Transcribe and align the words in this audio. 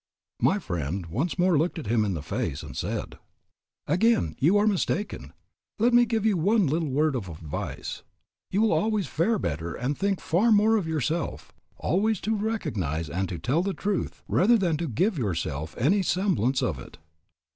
My 0.41 0.57
friend 0.57 1.05
once 1.05 1.37
more 1.37 1.59
looked 1.59 1.77
him 1.77 2.03
in 2.03 2.15
the 2.15 2.23
face 2.23 2.63
and 2.63 2.75
said, 2.75 3.19
"Again 3.85 4.35
you 4.39 4.57
are 4.57 4.65
mistaken. 4.65 5.31
Let 5.77 5.93
me 5.93 6.05
give 6.07 6.25
you 6.25 6.37
one 6.37 6.65
little 6.65 6.89
word 6.89 7.15
of 7.15 7.29
advice: 7.29 8.01
You 8.49 8.63
will 8.63 8.73
always 8.73 9.05
fare 9.05 9.37
better 9.37 9.75
and 9.75 9.89
will 9.89 9.99
think 9.99 10.19
far 10.19 10.51
more 10.51 10.75
of 10.75 10.87
yourself, 10.87 11.51
always 11.77 12.19
to 12.21 12.35
recognize 12.35 13.11
and 13.11 13.29
to 13.29 13.37
tell 13.37 13.61
the 13.61 13.75
truth 13.75 14.23
rather 14.27 14.57
than 14.57 14.75
to 14.77 14.87
give 14.87 15.19
yourself 15.19 15.75
to 15.75 15.83
any 15.83 16.01
semblance 16.01 16.63
of 16.63 16.79
it." 16.79 16.97